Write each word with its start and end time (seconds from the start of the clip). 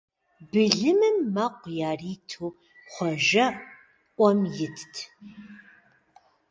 Былымым 0.49 1.17
мэкъу 1.33 1.71
яриту 1.91 2.47
Хъуэжэ 2.91 3.45
Ӏуэм 4.15 4.39
итт. 4.65 4.93